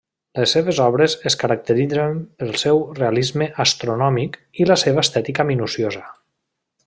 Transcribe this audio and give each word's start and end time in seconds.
Les 0.37 0.53
seves 0.55 0.77
obres 0.85 1.15
es 1.29 1.35
caracteritzen 1.43 2.23
pel 2.39 2.55
seu 2.63 2.81
realisme 3.01 3.49
astronòmic 3.67 4.41
i 4.63 4.69
la 4.71 4.81
seva 4.85 5.05
estètica 5.07 5.49
minuciosa. 5.53 6.05